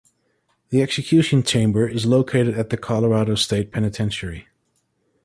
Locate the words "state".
3.35-3.71